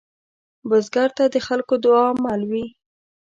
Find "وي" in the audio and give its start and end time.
2.51-2.65